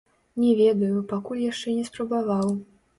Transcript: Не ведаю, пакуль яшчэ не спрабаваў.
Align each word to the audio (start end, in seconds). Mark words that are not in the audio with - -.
Не 0.43 0.53
ведаю, 0.61 1.05
пакуль 1.13 1.45
яшчэ 1.51 1.77
не 1.79 1.87
спрабаваў. 1.93 2.55